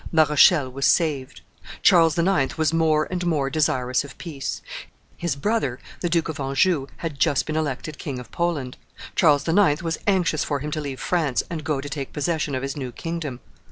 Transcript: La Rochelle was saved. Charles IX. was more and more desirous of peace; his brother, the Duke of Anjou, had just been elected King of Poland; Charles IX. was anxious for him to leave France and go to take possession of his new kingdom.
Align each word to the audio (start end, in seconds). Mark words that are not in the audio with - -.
La 0.11 0.23
Rochelle 0.23 0.71
was 0.71 0.87
saved. 0.87 1.41
Charles 1.83 2.17
IX. 2.17 2.57
was 2.57 2.73
more 2.73 3.07
and 3.11 3.23
more 3.23 3.51
desirous 3.51 4.03
of 4.03 4.17
peace; 4.17 4.63
his 5.15 5.35
brother, 5.35 5.79
the 5.99 6.09
Duke 6.09 6.27
of 6.27 6.39
Anjou, 6.39 6.87
had 6.97 7.19
just 7.19 7.45
been 7.45 7.55
elected 7.55 7.99
King 7.99 8.17
of 8.17 8.31
Poland; 8.31 8.77
Charles 9.15 9.47
IX. 9.47 9.83
was 9.83 9.99
anxious 10.07 10.43
for 10.43 10.57
him 10.59 10.71
to 10.71 10.81
leave 10.81 10.99
France 10.99 11.43
and 11.51 11.63
go 11.63 11.79
to 11.79 11.87
take 11.87 12.13
possession 12.13 12.55
of 12.55 12.63
his 12.63 12.75
new 12.75 12.91
kingdom. 12.91 13.41